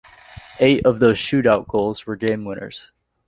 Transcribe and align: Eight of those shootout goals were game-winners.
Eight 0.59 0.83
of 0.83 0.97
those 0.97 1.19
shootout 1.19 1.67
goals 1.67 2.07
were 2.07 2.15
game-winners. 2.15 2.91